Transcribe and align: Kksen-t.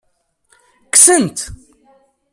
Kksen-t. 0.93 1.37